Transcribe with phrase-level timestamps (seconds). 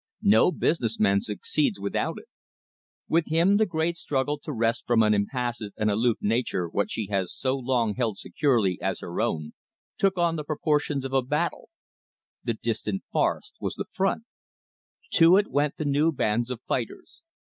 [0.23, 2.25] No business man succeeds without it.
[3.07, 7.09] With him the great struggle to wrest from an impassive and aloof nature what she
[7.11, 9.53] has so long held securely as her own,
[9.99, 11.69] took on the proportions of a battle.
[12.43, 14.23] The distant forest was the front.
[15.11, 17.21] To it went the new bands of fighters.